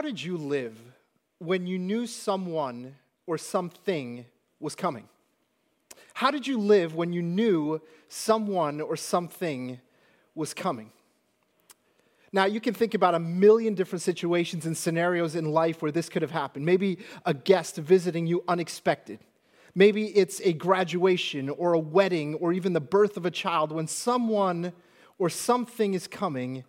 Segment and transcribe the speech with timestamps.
[0.00, 0.78] How did you live
[1.40, 2.94] when you knew someone
[3.26, 4.24] or something
[4.58, 5.06] was coming?
[6.14, 9.78] How did you live when you knew someone or something
[10.34, 10.90] was coming?
[12.32, 16.08] Now, you can think about a million different situations and scenarios in life where this
[16.08, 16.64] could have happened.
[16.64, 19.18] Maybe a guest visiting you unexpected.
[19.74, 23.70] Maybe it's a graduation or a wedding or even the birth of a child.
[23.70, 24.72] When someone
[25.18, 26.64] or something is coming,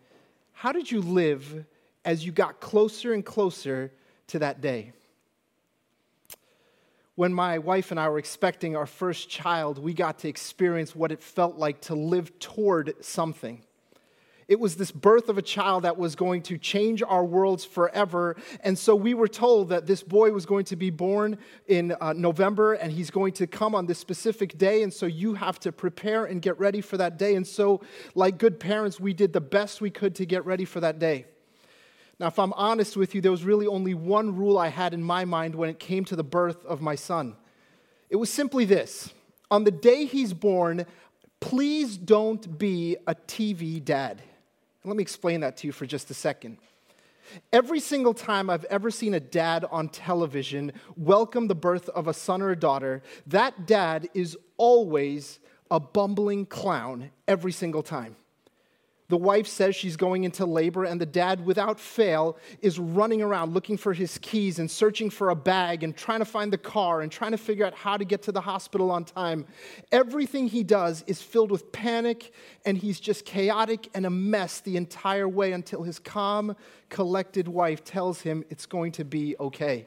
[0.52, 1.64] how did you live
[2.04, 3.92] as you got closer and closer
[4.28, 4.94] to that day?
[7.16, 11.12] When my wife and I were expecting our first child, we got to experience what
[11.12, 13.64] it felt like to live toward something.
[14.52, 18.36] It was this birth of a child that was going to change our worlds forever.
[18.60, 22.12] And so we were told that this boy was going to be born in uh,
[22.12, 24.84] November and he's going to come on this specific day.
[24.84, 27.36] And so you have to prepare and get ready for that day.
[27.36, 27.80] And so,
[28.14, 31.28] like good parents, we did the best we could to get ready for that day.
[32.22, 35.02] Now, if I'm honest with you, there was really only one rule I had in
[35.02, 37.36] my mind when it came to the birth of my son.
[38.12, 39.12] It was simply this
[39.50, 40.86] on the day he's born,
[41.40, 44.22] please don't be a TV dad.
[44.86, 46.60] Let me explain that to you for just a second.
[47.52, 52.14] Every single time I've ever seen a dad on television welcome the birth of a
[52.14, 55.40] son or a daughter, that dad is always
[55.72, 58.16] a bumbling clown every single time.
[59.12, 63.54] The wife says she's going into labor, and the dad, without fail, is running around
[63.54, 67.02] looking for his keys and searching for a bag and trying to find the car
[67.02, 69.46] and trying to figure out how to get to the hospital on time.
[69.92, 72.32] Everything he does is filled with panic,
[72.64, 76.56] and he's just chaotic and a mess the entire way until his calm,
[76.88, 79.84] collected wife tells him it's going to be okay.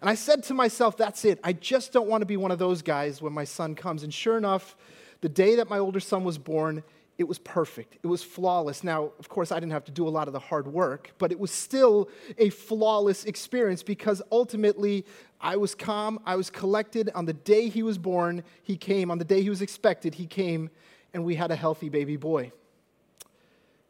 [0.00, 1.40] And I said to myself, that's it.
[1.44, 4.02] I just don't want to be one of those guys when my son comes.
[4.02, 4.76] And sure enough,
[5.20, 6.82] the day that my older son was born,
[7.18, 7.96] it was perfect.
[8.02, 8.84] It was flawless.
[8.84, 11.32] Now, of course, I didn't have to do a lot of the hard work, but
[11.32, 15.06] it was still a flawless experience because ultimately
[15.40, 17.10] I was calm, I was collected.
[17.14, 19.10] On the day he was born, he came.
[19.10, 20.70] On the day he was expected, he came,
[21.14, 22.52] and we had a healthy baby boy.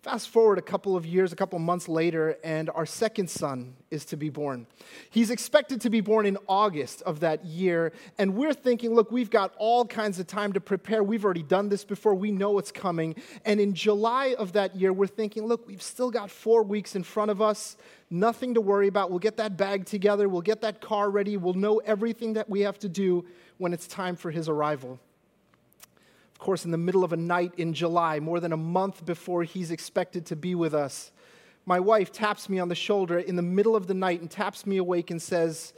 [0.06, 4.04] Fast forward a couple of years, a couple months later, and our second son is
[4.04, 4.68] to be born.
[5.10, 9.30] He's expected to be born in August of that year, and we're thinking, look, we've
[9.30, 11.02] got all kinds of time to prepare.
[11.02, 13.16] We've already done this before, we know what's coming.
[13.44, 17.02] And in July of that year, we're thinking, look, we've still got four weeks in
[17.02, 17.76] front of us,
[18.08, 19.10] nothing to worry about.
[19.10, 22.60] We'll get that bag together, we'll get that car ready, we'll know everything that we
[22.60, 23.24] have to do
[23.58, 25.00] when it's time for his arrival.
[26.36, 29.42] Of course, in the middle of a night in July, more than a month before
[29.42, 31.10] he's expected to be with us,
[31.64, 34.66] my wife taps me on the shoulder in the middle of the night and taps
[34.66, 35.72] me awake and says,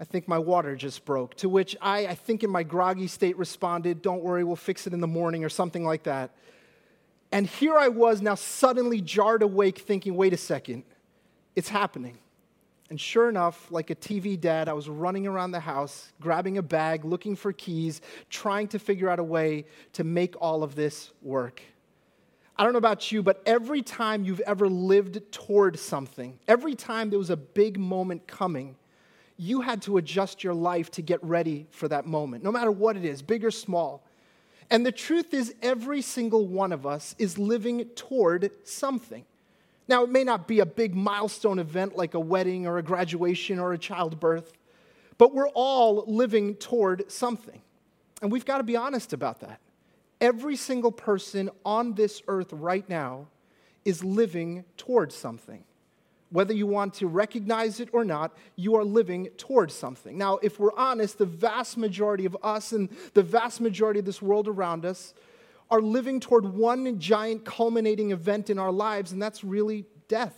[0.00, 1.34] I think my water just broke.
[1.34, 4.94] To which I, I think in my groggy state, responded, Don't worry, we'll fix it
[4.94, 6.30] in the morning or something like that.
[7.30, 10.84] And here I was now suddenly jarred awake, thinking, Wait a second,
[11.54, 12.16] it's happening.
[12.90, 16.62] And sure enough, like a TV dad, I was running around the house, grabbing a
[16.62, 21.12] bag, looking for keys, trying to figure out a way to make all of this
[21.22, 21.62] work.
[22.56, 27.10] I don't know about you, but every time you've ever lived toward something, every time
[27.10, 28.74] there was a big moment coming,
[29.38, 32.96] you had to adjust your life to get ready for that moment, no matter what
[32.96, 34.04] it is, big or small.
[34.68, 39.24] And the truth is, every single one of us is living toward something.
[39.90, 43.58] Now, it may not be a big milestone event like a wedding or a graduation
[43.58, 44.52] or a childbirth,
[45.18, 47.60] but we're all living toward something.
[48.22, 49.58] And we've got to be honest about that.
[50.20, 53.26] Every single person on this earth right now
[53.84, 55.64] is living toward something.
[56.28, 60.16] Whether you want to recognize it or not, you are living towards something.
[60.16, 64.22] Now, if we're honest, the vast majority of us and the vast majority of this
[64.22, 65.14] world around us
[65.70, 70.34] are living toward one giant culminating event in our lives, and that's really death.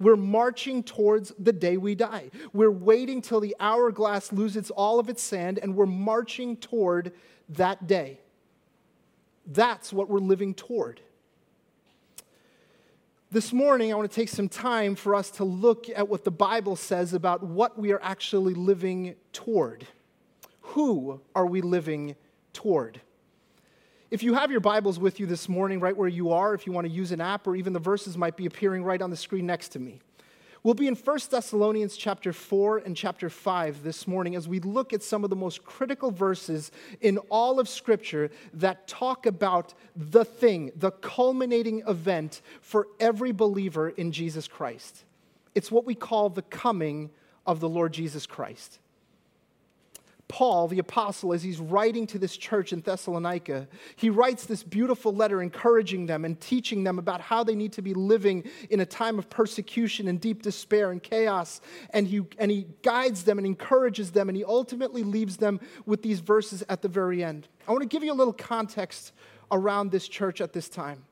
[0.00, 2.30] We're marching towards the day we die.
[2.52, 7.12] We're waiting till the hourglass loses all of its sand, and we're marching toward
[7.50, 8.20] that day.
[9.46, 11.00] That's what we're living toward.
[13.30, 16.30] This morning, I want to take some time for us to look at what the
[16.30, 19.86] Bible says about what we are actually living toward.
[20.60, 22.14] Who are we living
[22.52, 23.00] toward?
[24.10, 26.72] If you have your Bibles with you this morning, right where you are, if you
[26.72, 29.16] want to use an app, or even the verses might be appearing right on the
[29.16, 30.00] screen next to me.
[30.62, 34.92] We'll be in 1 Thessalonians chapter 4 and chapter 5 this morning as we look
[34.92, 36.70] at some of the most critical verses
[37.00, 43.88] in all of Scripture that talk about the thing, the culminating event for every believer
[43.88, 45.04] in Jesus Christ.
[45.54, 47.10] It's what we call the coming
[47.46, 48.78] of the Lord Jesus Christ.
[50.34, 55.14] Paul, the apostle, as he's writing to this church in Thessalonica, he writes this beautiful
[55.14, 58.84] letter encouraging them and teaching them about how they need to be living in a
[58.84, 61.60] time of persecution and deep despair and chaos.
[61.90, 66.02] And he, and he guides them and encourages them, and he ultimately leaves them with
[66.02, 67.46] these verses at the very end.
[67.68, 69.12] I want to give you a little context
[69.52, 71.04] around this church at this time.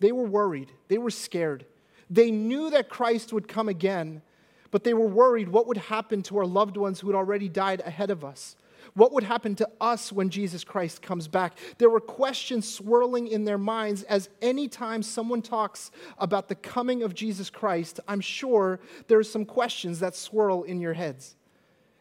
[0.00, 1.64] They were worried, they were scared.
[2.10, 4.20] They knew that Christ would come again,
[4.70, 7.82] but they were worried what would happen to our loved ones who had already died
[7.84, 8.56] ahead of us.
[8.94, 11.58] What would happen to us when Jesus Christ comes back?
[11.78, 17.14] There were questions swirling in their minds as anytime someone talks about the coming of
[17.14, 21.36] Jesus Christ, I'm sure there are some questions that swirl in your heads.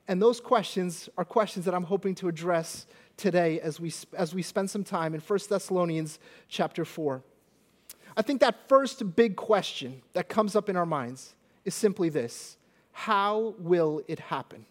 [0.08, 2.88] And those questions are questions that I'm hoping to address
[3.18, 7.22] today as we, as we spend some time in 1 Thessalonians chapter 4.
[8.16, 11.36] I think that first big question that comes up in our minds
[11.68, 12.58] is simply this
[12.92, 14.66] How will it happen?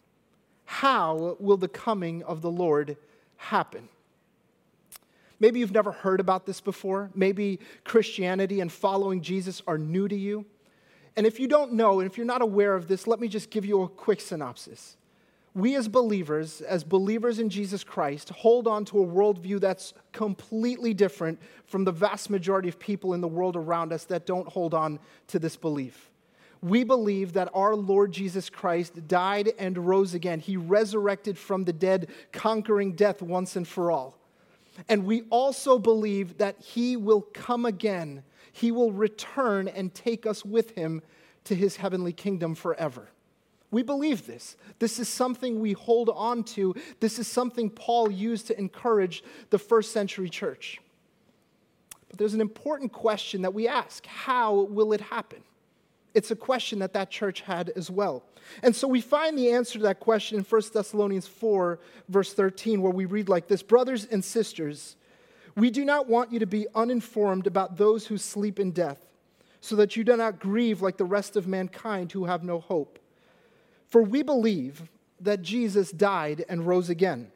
[0.65, 2.97] How will the coming of the Lord
[3.37, 3.89] happen?
[5.39, 7.11] Maybe you've never heard about this before.
[7.15, 10.47] Maybe Christianity and following Jesus are new to you.
[11.15, 13.51] And if you don't know, and if you're not aware of this, let me just
[13.51, 14.97] give you a quick synopsis
[15.57, 20.93] we as believers, as believers in Jesus Christ, hold on to a worldview that's completely
[20.93, 24.75] different from the vast majority of people in the world around us that don't hold
[24.75, 26.11] on to this belief.
[26.67, 30.41] We believe that our Lord Jesus Christ died and rose again.
[30.41, 34.19] He resurrected from the dead, conquering death once and for all.
[34.89, 38.25] And we also believe that He will come again.
[38.51, 41.03] He will return and take us with Him
[41.45, 43.11] to His heavenly kingdom forever.
[43.71, 44.57] We believe this.
[44.81, 46.75] This is something we hold on to.
[46.99, 50.81] This is something Paul used to encourage the first century church.
[52.09, 55.45] But there's an important question that we ask How will it happen?
[56.17, 58.25] It's a question that that church had as well.
[58.63, 61.79] And so we find the answer to that question in 1 Thessalonians 4,
[62.09, 64.97] verse 13, where we read like this Brothers and sisters,
[65.57, 69.05] we do not want you to be uninformed about those who sleep in death,
[69.61, 72.99] so that you do not grieve like the rest of mankind who have no hope.
[73.91, 74.89] For we believe
[75.21, 77.31] that Jesus died and rose again.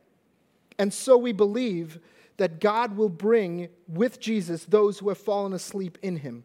[0.78, 1.98] And so we believe
[2.38, 6.44] that God will bring with Jesus those who have fallen asleep in him.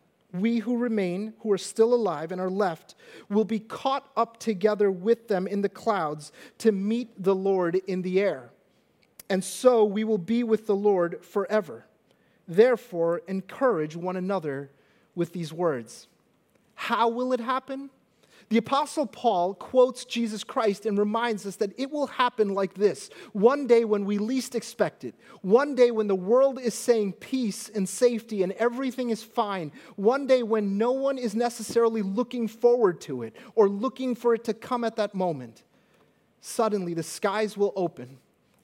[0.33, 2.95] we who remain, who are still alive and are left,
[3.29, 8.01] will be caught up together with them in the clouds to meet the Lord in
[8.01, 8.49] the air.
[9.29, 11.85] And so we will be with the Lord forever.
[12.47, 14.69] Therefore, encourage one another
[15.15, 16.07] with these words.
[16.75, 17.89] How will it happen?
[18.51, 23.09] The Apostle Paul quotes Jesus Christ and reminds us that it will happen like this
[23.31, 27.69] one day when we least expect it, one day when the world is saying peace
[27.69, 32.99] and safety and everything is fine, one day when no one is necessarily looking forward
[32.99, 35.63] to it or looking for it to come at that moment.
[36.41, 38.17] Suddenly, the skies will open,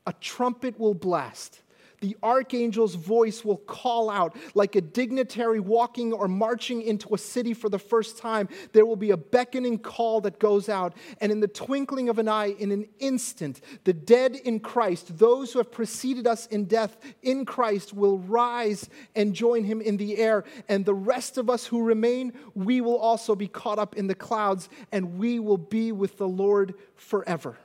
[0.06, 1.62] a trumpet will blast
[2.00, 7.54] the archangel's voice will call out like a dignitary walking or marching into a city
[7.54, 8.48] for the first time.
[8.74, 12.28] There will be a beckoning call that goes out, and in the twinkling of an
[12.28, 16.98] eye, in an instant, the dead in Christ, those who have preceded us in death
[17.24, 20.44] in Christ, will rise and join him in the air.
[20.70, 24.16] And the rest of us who remain, we will also be caught up in the
[24.16, 27.58] clouds, and we will be with the Lord forever.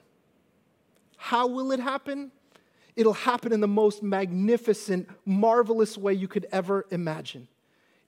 [1.17, 2.33] How will it happen?
[2.95, 7.49] It'll happen in the most magnificent, marvelous way you could ever imagine.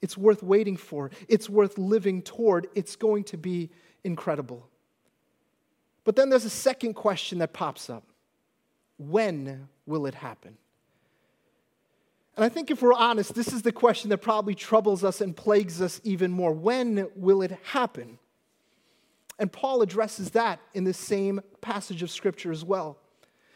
[0.03, 2.67] It's worth waiting for, it's worth living toward.
[2.75, 3.71] It's going to be
[4.05, 4.69] incredible.
[6.05, 8.05] But then there's a second question that pops up
[8.99, 10.59] When will it happen?
[12.37, 15.37] And I think if we're honest, this is the question that probably troubles us and
[15.37, 16.53] plagues us even more.
[16.53, 18.19] When will it happen?
[19.39, 22.99] And Paul addresses that in the same passage of Scripture as well.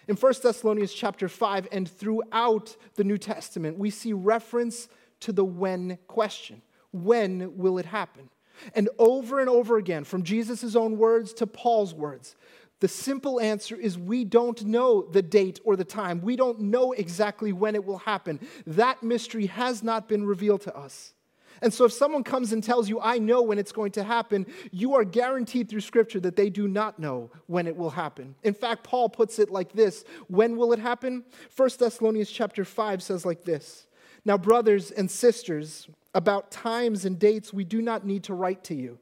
[0.09, 4.89] In 1 Thessalonians chapter 5 and throughout the New Testament, we see reference
[5.21, 6.63] to the when question.
[6.93, 8.31] When will it happen?
[8.75, 12.37] And over and over again, from Jesus' own words to Paul's words,
[12.81, 16.23] the simple answer is we don't know the date or the time.
[16.23, 18.41] We don't know exactly when it will happen.
[18.67, 21.13] That mystery has not been revealed to us.
[21.61, 24.47] And so, if someone comes and tells you, I know when it's going to happen,
[24.71, 28.35] you are guaranteed through Scripture that they do not know when it will happen.
[28.43, 31.25] In fact, Paul puts it like this When will it happen?
[31.57, 33.87] 1 Thessalonians chapter 5 says like this
[34.25, 38.75] Now, brothers and sisters, about times and dates we do not need to write to
[38.75, 38.99] you,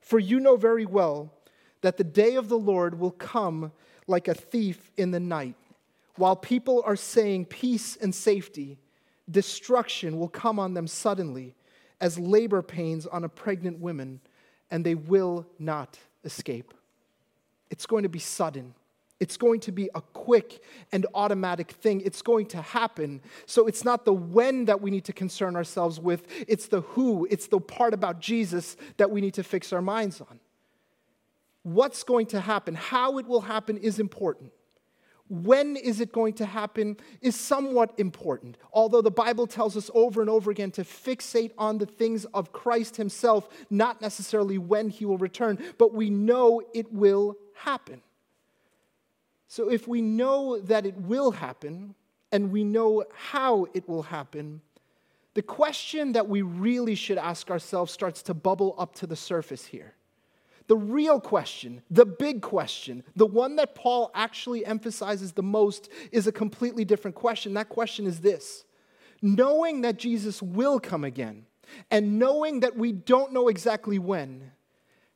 [0.00, 1.32] for you know very well
[1.80, 3.72] that the day of the Lord will come
[4.06, 5.56] like a thief in the night.
[6.16, 8.78] While people are saying peace and safety,
[9.30, 11.54] destruction will come on them suddenly
[12.00, 14.20] as labor pains on a pregnant woman,
[14.70, 16.74] and they will not escape.
[17.70, 18.74] It's going to be sudden.
[19.18, 20.62] It's going to be a quick
[20.92, 22.02] and automatic thing.
[22.02, 23.22] It's going to happen.
[23.46, 27.26] So it's not the when that we need to concern ourselves with, it's the who,
[27.30, 30.38] it's the part about Jesus that we need to fix our minds on.
[31.62, 34.52] What's going to happen, how it will happen is important.
[35.28, 38.58] When is it going to happen is somewhat important.
[38.72, 42.52] Although the Bible tells us over and over again to fixate on the things of
[42.52, 48.02] Christ Himself, not necessarily when He will return, but we know it will happen.
[49.48, 51.96] So if we know that it will happen
[52.30, 54.60] and we know how it will happen,
[55.34, 59.66] the question that we really should ask ourselves starts to bubble up to the surface
[59.66, 59.95] here.
[60.68, 66.26] The real question, the big question, the one that Paul actually emphasizes the most is
[66.26, 67.54] a completely different question.
[67.54, 68.64] That question is this
[69.22, 71.46] knowing that Jesus will come again
[71.90, 74.50] and knowing that we don't know exactly when,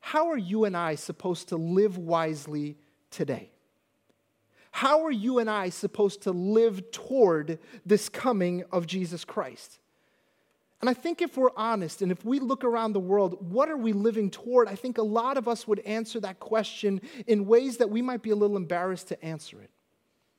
[0.00, 2.78] how are you and I supposed to live wisely
[3.10, 3.50] today?
[4.70, 9.79] How are you and I supposed to live toward this coming of Jesus Christ?
[10.80, 13.76] And I think if we're honest and if we look around the world, what are
[13.76, 14.66] we living toward?
[14.66, 18.22] I think a lot of us would answer that question in ways that we might
[18.22, 19.70] be a little embarrassed to answer it.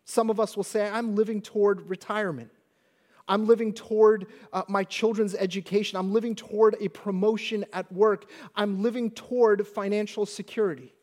[0.03, 2.49] Some of us will say, I'm living toward retirement.
[3.27, 5.97] I'm living toward uh, my children's education.
[5.97, 8.25] I'm living toward a promotion at work.
[8.55, 10.93] I'm living toward financial security.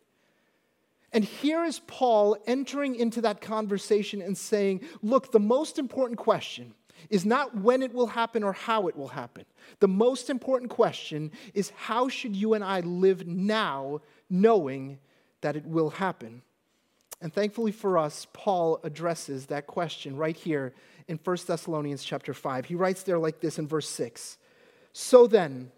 [1.13, 6.75] And here is Paul entering into that conversation and saying, Look, the most important question
[7.11, 9.45] is not when it will happen or how it will happen.
[9.81, 14.99] The most important question is how should you and I live now knowing
[15.41, 16.43] that it will happen?
[17.21, 20.73] And thankfully for us, Paul addresses that question right here
[21.09, 22.67] in 1 Thessalonians chapter 5.
[22.67, 24.39] He writes there like this in verse 6
[24.93, 25.73] So then,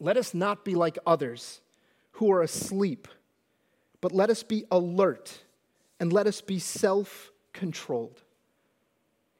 [0.00, 1.60] let us not be like others
[2.12, 3.08] who are asleep
[4.00, 5.42] but let us be alert
[6.00, 8.22] and let us be self controlled.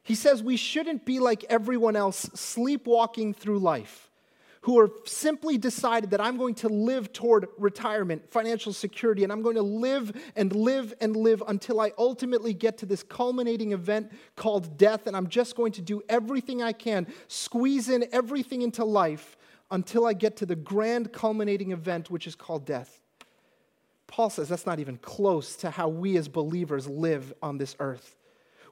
[0.08, 4.08] He says we shouldn't be like everyone else, sleepwalking through life,
[4.62, 9.42] who are simply decided that I'm going to live toward retirement, financial security, and I'm
[9.42, 14.10] going to live and live and live until I ultimately get to this culminating event
[14.34, 18.86] called death, and I'm just going to do everything I can, squeeze in everything into
[18.86, 19.36] life
[19.70, 23.02] until I get to the grand culminating event, which is called death.
[24.06, 28.14] Paul says that's not even close to how we as believers live on this earth.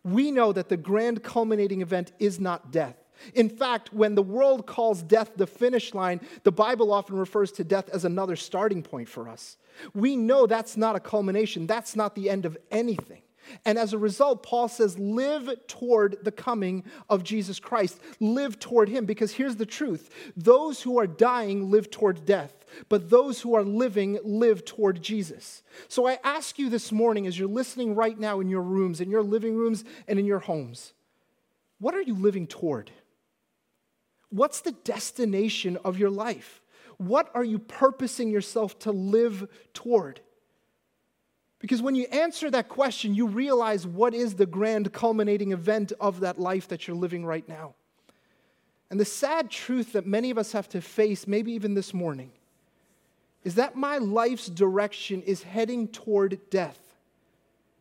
[0.06, 2.94] We know that the grand culminating event is not death.
[3.34, 7.64] In fact, when the world calls death the finish line, the Bible often refers to
[7.64, 9.56] death as another starting point for us.
[9.94, 13.22] We know that's not a culmination, that's not the end of anything.
[13.64, 18.00] And as a result, Paul says, live toward the coming of Jesus Christ.
[18.20, 19.04] Live toward him.
[19.04, 23.64] Because here's the truth those who are dying live toward death, but those who are
[23.64, 25.62] living live toward Jesus.
[25.88, 29.10] So I ask you this morning, as you're listening right now in your rooms, in
[29.10, 30.92] your living rooms, and in your homes,
[31.78, 32.90] what are you living toward?
[34.30, 36.60] What's the destination of your life?
[36.98, 40.20] What are you purposing yourself to live toward?
[41.58, 46.20] Because when you answer that question, you realize what is the grand culminating event of
[46.20, 47.74] that life that you're living right now.
[48.90, 52.30] And the sad truth that many of us have to face, maybe even this morning,
[53.42, 56.78] is that my life's direction is heading toward death.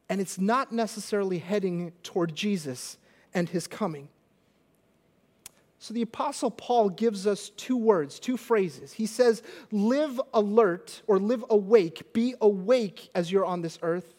[0.09, 2.97] And it's not necessarily heading toward Jesus
[3.33, 4.07] and his coming.
[5.85, 8.91] So the Apostle Paul gives us two words, two phrases.
[8.91, 14.15] He says, Live alert or live awake, be awake as you're on this earth,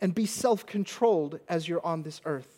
[0.00, 2.48] and be self controlled as you're on this earth.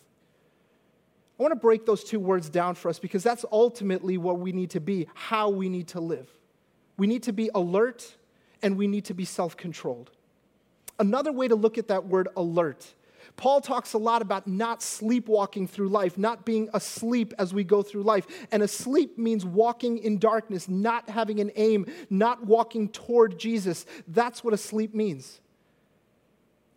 [1.39, 4.53] I want to break those two words down for us because that's ultimately what we
[4.53, 6.31] need to be, how we need to live.
[6.97, 8.17] We need to be alert
[8.63, 10.11] and we need to be self controlled.
[10.99, 12.95] Another way to look at that word alert
[13.37, 17.83] Paul talks a lot about not sleepwalking through life, not being asleep as we go
[17.83, 18.27] through life.
[18.51, 23.87] And asleep means walking in darkness, not having an aim, not walking toward Jesus.
[24.07, 25.41] That's what asleep means.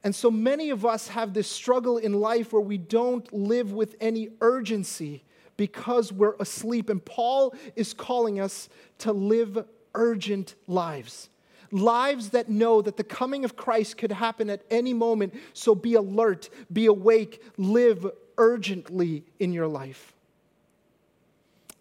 [0.04, 3.96] And so many of us have this struggle in life where we don't live with
[4.02, 5.24] any urgency
[5.58, 6.90] because we're asleep.
[6.90, 8.68] And Paul is calling us
[9.00, 11.30] to live urgent lives
[11.72, 15.34] lives that know that the coming of Christ could happen at any moment.
[15.54, 18.06] So be alert, be awake, live
[18.38, 20.14] urgently in your life.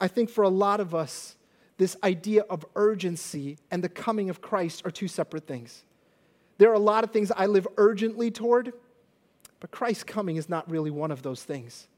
[0.01, 1.37] I think for a lot of us,
[1.77, 5.85] this idea of urgency and the coming of Christ are two separate things.
[6.59, 8.73] There are a lot of things I live urgently toward,
[9.61, 11.89] but Christ's coming is not really one of those things.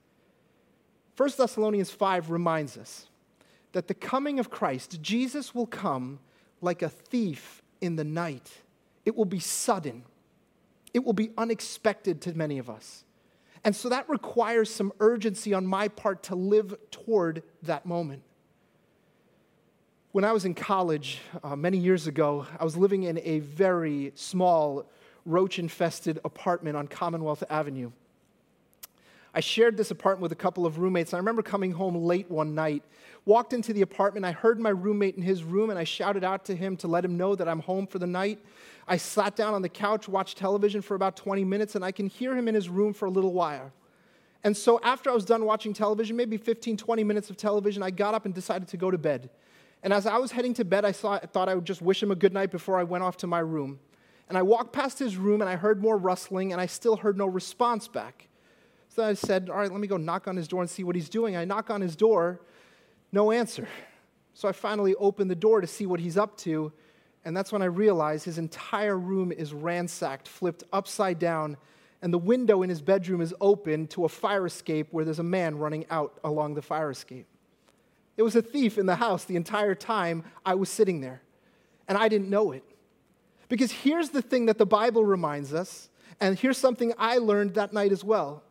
[1.16, 3.06] 1 Thessalonians 5 reminds us
[3.72, 6.20] that the coming of Christ, Jesus will come
[6.60, 8.50] like a thief in the night.
[9.04, 10.04] It will be sudden,
[10.94, 13.04] it will be unexpected to many of us.
[13.64, 18.22] And so that requires some urgency on my part to live toward that moment.
[20.12, 24.12] When I was in college uh, many years ago, I was living in a very
[24.14, 24.84] small,
[25.24, 27.92] roach infested apartment on Commonwealth Avenue.
[29.34, 31.12] I shared this apartment with a couple of roommates.
[31.12, 32.82] And I remember coming home late one night,
[33.24, 34.26] walked into the apartment.
[34.26, 37.04] I heard my roommate in his room, and I shouted out to him to let
[37.04, 38.38] him know that I'm home for the night.
[38.86, 42.08] I sat down on the couch, watched television for about 20 minutes, and I can
[42.08, 43.72] hear him in his room for a little while.
[44.44, 47.90] And so after I was done watching television, maybe 15, 20 minutes of television, I
[47.90, 49.30] got up and decided to go to bed.
[49.84, 52.02] And as I was heading to bed, I, saw, I thought I would just wish
[52.02, 53.78] him a good night before I went off to my room.
[54.28, 57.16] And I walked past his room and I heard more rustling, and I still heard
[57.16, 58.28] no response back.
[58.94, 60.94] So I said, All right, let me go knock on his door and see what
[60.94, 61.34] he's doing.
[61.34, 62.40] I knock on his door,
[63.10, 63.66] no answer.
[64.34, 66.72] So I finally open the door to see what he's up to,
[67.24, 71.56] and that's when I realize his entire room is ransacked, flipped upside down,
[72.02, 75.22] and the window in his bedroom is open to a fire escape where there's a
[75.22, 77.26] man running out along the fire escape.
[78.16, 81.22] It was a thief in the house the entire time I was sitting there,
[81.88, 82.64] and I didn't know it.
[83.48, 85.88] Because here's the thing that the Bible reminds us,
[86.20, 88.42] and here's something I learned that night as well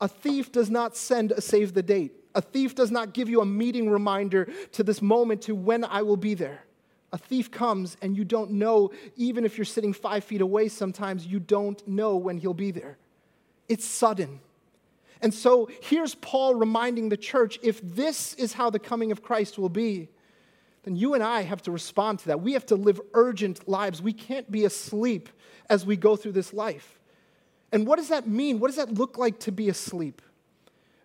[0.00, 2.12] a thief does not send a save the date.
[2.34, 6.02] A thief does not give you a meeting reminder to this moment to when I
[6.02, 6.64] will be there.
[7.12, 11.26] A thief comes and you don't know, even if you're sitting five feet away, sometimes
[11.26, 12.98] you don't know when he'll be there.
[13.68, 14.40] It's sudden.
[15.20, 19.58] And so here's Paul reminding the church if this is how the coming of Christ
[19.58, 20.08] will be,
[20.82, 22.40] then you and I have to respond to that.
[22.40, 24.02] We have to live urgent lives.
[24.02, 25.28] We can't be asleep
[25.70, 26.98] as we go through this life.
[27.74, 28.60] And what does that mean?
[28.60, 30.22] What does that look like to be asleep?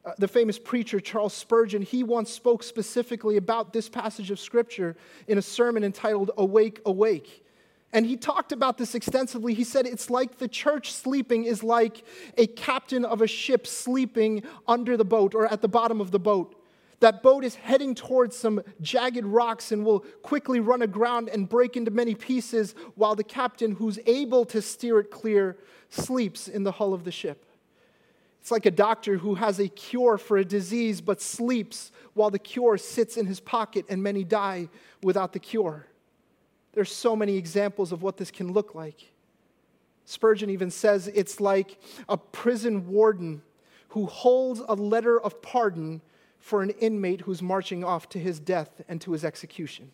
[0.06, 4.96] Uh, the famous preacher Charles Spurgeon, he once spoke specifically about this passage of scripture
[5.28, 7.44] in a sermon entitled Awake, Awake.
[7.92, 9.56] And he talked about this extensively.
[9.56, 12.04] He said it's like the church sleeping is like
[12.38, 16.20] a captain of a ship sleeping under the boat or at the bottom of the
[16.20, 16.56] boat.
[17.00, 21.78] That boat is heading towards some jagged rocks and will quickly run aground and break
[21.78, 25.58] into many pieces while the captain, who's able to steer it clear,
[25.90, 27.46] sleeps in the hull of the ship.
[28.42, 32.40] It's like a doctor who has a cure for a disease but sleeps while the
[32.40, 34.70] cure sits in his pocket and many die
[35.04, 35.86] without the cure.
[36.74, 39.12] There's so many examples of what this can look like.
[40.06, 43.42] Spurgeon even says it's like a prison warden
[43.90, 46.02] who holds a letter of pardon
[46.40, 49.92] for an inmate who's marching off to his death and to his execution.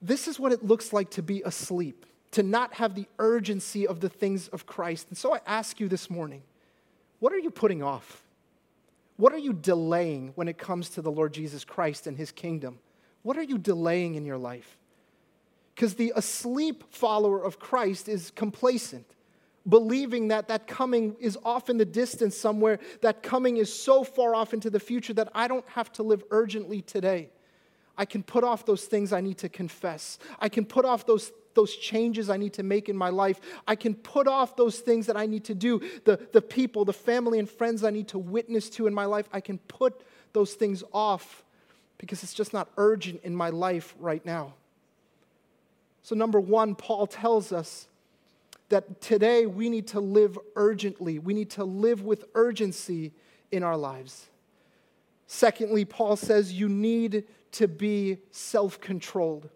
[0.00, 4.00] This is what it looks like to be asleep to not have the urgency of
[4.00, 5.08] the things of Christ.
[5.08, 6.42] And so I ask you this morning
[7.20, 8.22] what are you putting off?
[9.16, 12.78] What are you delaying when it comes to the Lord Jesus Christ and his kingdom?
[13.22, 14.78] What are you delaying in your life?
[15.74, 19.06] Because the asleep follower of Christ is complacent,
[19.68, 24.34] believing that that coming is off in the distance somewhere, that coming is so far
[24.34, 27.30] off into the future that I don't have to live urgently today.
[27.96, 30.18] I can put off those things I need to confess.
[30.40, 33.40] I can put off those those changes I need to make in my life.
[33.66, 36.92] I can put off those things that I need to do, the, the people, the
[36.92, 39.28] family, and friends I need to witness to in my life.
[39.32, 40.02] I can put
[40.34, 41.42] those things off
[41.96, 44.54] because it's just not urgent in my life right now.
[46.02, 47.88] So, number one, Paul tells us
[48.68, 53.12] that today we need to live urgently, we need to live with urgency
[53.50, 54.28] in our lives.
[55.26, 59.48] Secondly, Paul says you need to be self controlled.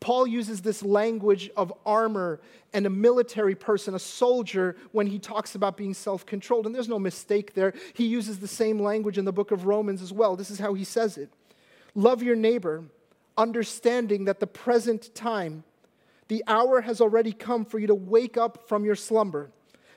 [0.00, 2.40] Paul uses this language of armor
[2.74, 6.66] and a military person, a soldier, when he talks about being self controlled.
[6.66, 7.72] And there's no mistake there.
[7.94, 10.36] He uses the same language in the book of Romans as well.
[10.36, 11.30] This is how he says it
[11.94, 12.84] Love your neighbor,
[13.38, 15.64] understanding that the present time,
[16.28, 19.50] the hour has already come for you to wake up from your slumber,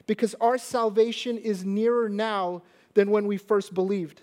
[0.05, 2.61] because our salvation is nearer now
[2.93, 4.21] than when we first believed.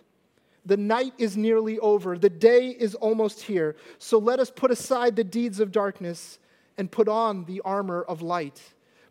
[0.66, 2.16] The night is nearly over.
[2.16, 3.76] The day is almost here.
[3.98, 6.38] So let us put aside the deeds of darkness
[6.78, 8.60] and put on the armor of light.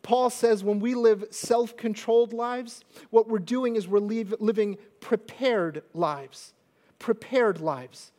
[0.02, 5.84] Paul says when we live self controlled lives, what we're doing is we're living prepared
[5.94, 6.54] lives.
[7.00, 8.12] Prepared lives.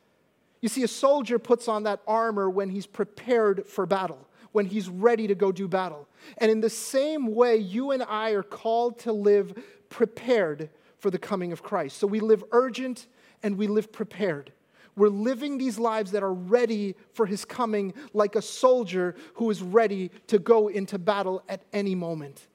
[0.60, 4.88] You see, a soldier puts on that armor when he's prepared for battle, when he's
[4.88, 6.06] ready to go do battle.
[6.38, 9.52] And in the same way, you and I are called to live
[9.88, 11.98] prepared for the coming of Christ.
[11.98, 13.08] So we live urgent
[13.42, 14.52] and we live prepared.
[14.94, 19.60] We're living these lives that are ready for his coming, like a soldier who is
[19.60, 22.46] ready to go into battle at any moment.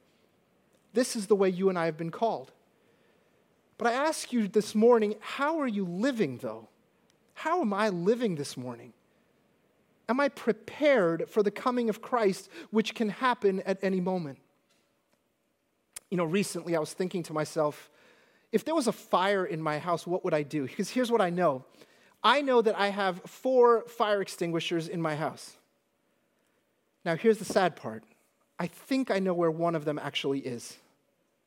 [0.94, 2.50] This is the way you and I have been called.
[3.76, 6.68] But I ask you this morning, how are you living though?
[7.34, 8.94] How am I living this morning?
[10.10, 14.40] Am I prepared for the coming of Christ, which can happen at any moment?
[16.10, 17.88] You know, recently I was thinking to myself,
[18.50, 20.66] if there was a fire in my house, what would I do?
[20.66, 21.64] Because here's what I know
[22.24, 25.56] I know that I have four fire extinguishers in my house.
[27.04, 28.02] Now, here's the sad part
[28.58, 30.76] I think I know where one of them actually is.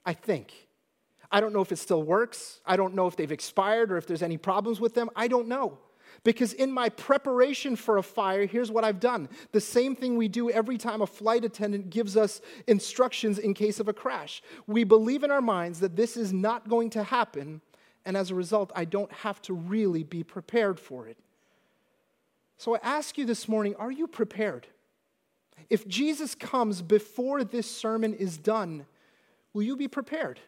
[0.06, 0.54] I think.
[1.30, 2.62] I don't know if it still works.
[2.66, 5.10] I don't know if they've expired or if there's any problems with them.
[5.18, 5.80] I don't know.
[6.24, 10.28] Because in my preparation for a fire, here's what I've done the same thing we
[10.28, 14.42] do every time a flight attendant gives us instructions in case of a crash.
[14.66, 17.62] We believe in our minds that this is not going to happen,
[18.06, 21.18] and as a result, I don't have to really be prepared for it.
[22.58, 24.68] So I ask you this morning are you prepared?
[25.70, 28.86] If Jesus comes before this sermon is done,
[29.54, 30.40] will you be prepared?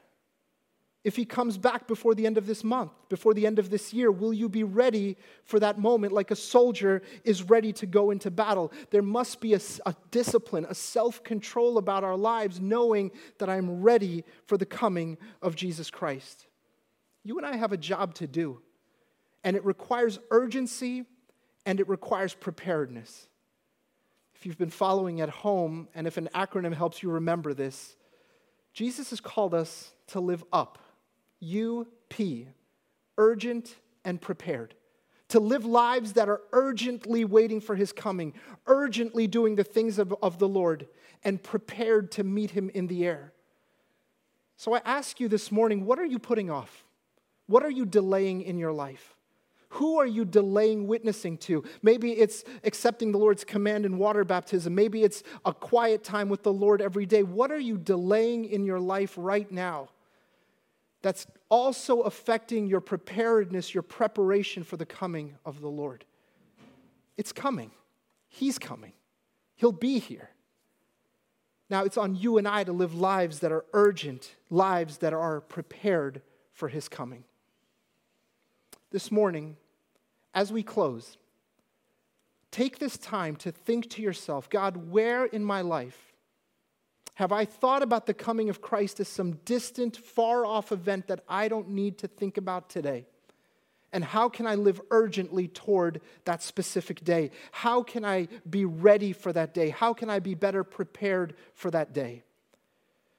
[1.06, 3.94] If he comes back before the end of this month, before the end of this
[3.94, 8.10] year, will you be ready for that moment like a soldier is ready to go
[8.10, 8.74] into battle?
[8.90, 13.84] There must be a, a discipline, a self control about our lives, knowing that I'm
[13.84, 16.48] ready for the coming of Jesus Christ.
[17.24, 18.62] You and I have a job to do,
[19.44, 21.06] and it requires urgency
[21.68, 23.28] and it requires preparedness.
[24.34, 27.96] If you've been following at home, and if an acronym helps you remember this,
[28.74, 30.80] Jesus has called us to live up
[31.46, 32.48] UP,
[33.18, 34.76] urgent and prepared.
[35.30, 38.34] To live lives that are urgently waiting for his coming,
[38.68, 40.88] urgently doing the things of, of the Lord,
[41.24, 43.34] and prepared to meet him in the air.
[44.58, 46.86] So I ask you this morning what are you putting off?
[47.48, 49.16] What are you delaying in your life?
[49.70, 51.64] Who are you delaying witnessing to?
[51.82, 54.74] Maybe it's accepting the Lord's command in water baptism.
[54.74, 57.24] Maybe it's a quiet time with the Lord every day.
[57.24, 59.90] What are you delaying in your life right now
[61.06, 66.04] that's also affecting your preparedness, your preparation for the coming of the Lord.
[67.16, 67.70] It's coming.
[68.28, 68.94] He's coming.
[69.56, 70.32] He'll be here.
[71.70, 75.42] Now, it's on you and I to live lives that are urgent, lives that are
[75.42, 77.24] prepared for His coming.
[78.90, 79.58] This morning,
[80.34, 81.20] as we close,
[82.50, 86.15] take this time to think to yourself God, where in my life
[87.16, 91.22] have I thought about the coming of Christ as some distant, far off event that
[91.28, 93.06] I don't need to think about today?
[93.94, 97.32] And how can I live urgently toward that specific day?
[97.52, 99.70] How can I be ready for that day?
[99.70, 102.24] How can I be better prepared for that day?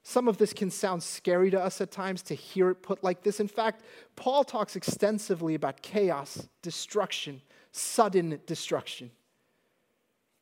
[0.02, 3.22] Some of this can sound scary to us at times to hear it put like
[3.22, 3.40] this.
[3.40, 3.82] In fact,
[4.14, 7.40] Paul talks extensively about chaos, destruction,
[7.72, 9.10] sudden destruction.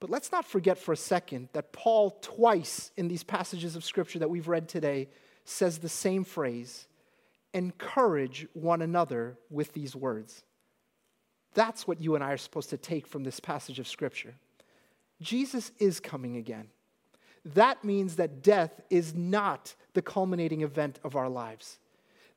[0.04, 4.18] But let's not forget for a second that Paul, twice in these passages of scripture
[4.18, 5.08] that we've read today,
[5.46, 6.88] says the same phrase
[7.54, 10.44] encourage one another with these words.
[11.54, 14.34] That's what you and I are supposed to take from this passage of scripture.
[15.22, 16.68] Jesus is coming again.
[17.42, 21.78] That means that death is not the culminating event of our lives.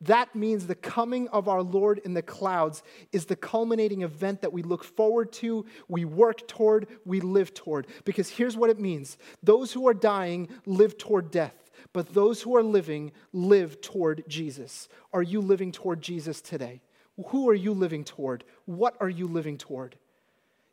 [0.01, 4.53] That means the coming of our Lord in the clouds is the culminating event that
[4.53, 7.88] we look forward to, we work toward, we live toward.
[8.05, 12.55] Because here's what it means those who are dying live toward death, but those who
[12.55, 14.88] are living live toward Jesus.
[15.13, 16.81] Are you living toward Jesus today?
[17.27, 18.43] Who are you living toward?
[18.65, 19.97] What are you living toward?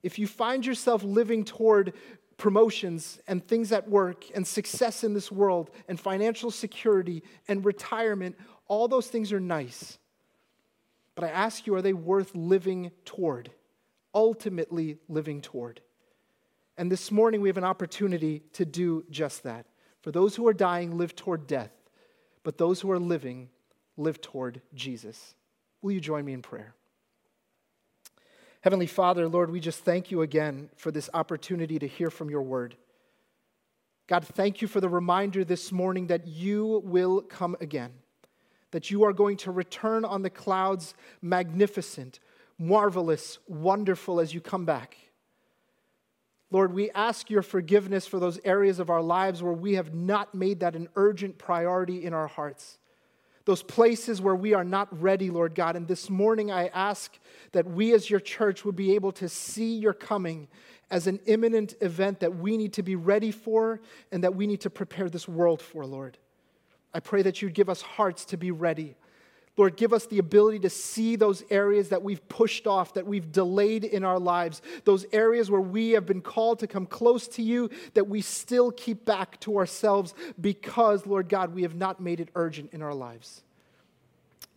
[0.02, 1.94] If you find yourself living toward
[2.36, 8.36] promotions and things at work and success in this world and financial security and retirement,
[8.68, 9.98] all those things are nice.
[11.14, 13.50] But I ask you, are they worth living toward?
[14.14, 15.80] Ultimately, living toward.
[16.76, 19.66] And this morning, we have an opportunity to do just that.
[20.02, 21.70] For those who are dying, live toward death,
[22.42, 23.48] but those who are living,
[23.96, 25.34] live toward Jesus.
[25.82, 26.74] Will you join me in prayer?
[28.60, 32.42] Heavenly Father, Lord, we just thank you again for this opportunity to hear from your
[32.42, 32.76] word.
[34.06, 37.92] God, thank you for the reminder this morning that you will come again
[38.74, 42.18] that you are going to return on the clouds, magnificent,
[42.58, 44.96] marvelous, wonderful as you come back.
[46.50, 50.34] Lord, we ask your forgiveness for those areas of our lives where we have not
[50.34, 52.78] made that an urgent priority in our hearts.
[53.44, 55.76] Those places where we are not ready, Lord God.
[55.76, 57.16] And this morning I ask
[57.52, 60.48] that we as your church would be able to see your coming
[60.90, 64.62] as an imminent event that we need to be ready for and that we need
[64.62, 66.18] to prepare this world for, Lord.
[66.94, 68.94] I pray that you'd give us hearts to be ready.
[69.56, 73.30] Lord, give us the ability to see those areas that we've pushed off, that we've
[73.30, 77.42] delayed in our lives, those areas where we have been called to come close to
[77.42, 82.18] you, that we still keep back to ourselves because, Lord God, we have not made
[82.18, 83.42] it urgent in our lives.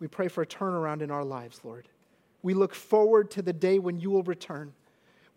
[0.00, 1.88] We pray for a turnaround in our lives, Lord.
[2.42, 4.72] We look forward to the day when you will return,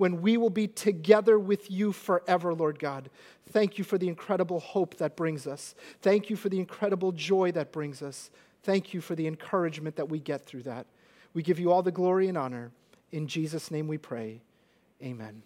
[0.01, 3.11] when we will be together with you forever, Lord God.
[3.51, 5.75] Thank you for the incredible hope that brings us.
[6.01, 8.31] Thank you for the incredible joy that brings us.
[8.63, 10.87] Thank you for the encouragement that we get through that.
[11.35, 12.71] We give you all the glory and honor.
[13.11, 14.41] In Jesus' name we pray.
[15.03, 15.43] Amen.